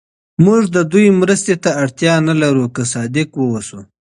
موږ 0.45 0.61
د 0.75 0.77
دوی 0.91 1.07
مرستې 1.21 1.55
ته 1.63 1.69
اړتیا 1.83 2.13
نه 2.27 2.33
لرو 2.41 2.65
که 2.75 2.81
صادق 2.93 3.29
واوسو. 3.35 3.79